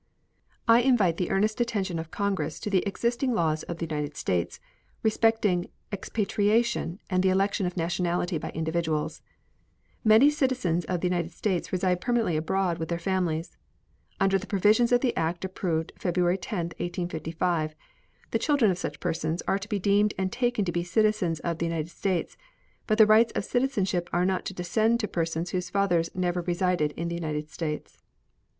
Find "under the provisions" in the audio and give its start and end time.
14.19-14.91